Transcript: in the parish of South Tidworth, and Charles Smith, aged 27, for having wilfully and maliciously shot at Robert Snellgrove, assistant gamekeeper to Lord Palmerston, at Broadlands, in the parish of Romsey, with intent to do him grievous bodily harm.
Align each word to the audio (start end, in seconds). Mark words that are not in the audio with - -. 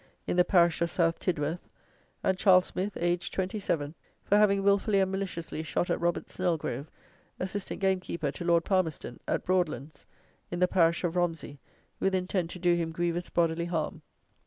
in 0.25 0.35
the 0.35 0.43
parish 0.43 0.81
of 0.81 0.89
South 0.89 1.19
Tidworth, 1.19 1.69
and 2.23 2.35
Charles 2.35 2.65
Smith, 2.65 2.93
aged 2.99 3.33
27, 3.35 3.93
for 4.25 4.35
having 4.35 4.63
wilfully 4.63 4.99
and 4.99 5.11
maliciously 5.11 5.61
shot 5.61 5.91
at 5.91 6.01
Robert 6.01 6.25
Snellgrove, 6.27 6.87
assistant 7.39 7.79
gamekeeper 7.81 8.31
to 8.31 8.43
Lord 8.43 8.65
Palmerston, 8.65 9.19
at 9.27 9.45
Broadlands, 9.45 10.07
in 10.49 10.57
the 10.57 10.67
parish 10.67 11.03
of 11.03 11.15
Romsey, 11.15 11.59
with 11.99 12.15
intent 12.15 12.49
to 12.49 12.57
do 12.57 12.73
him 12.73 12.91
grievous 12.91 13.29
bodily 13.29 13.65
harm. 13.65 14.01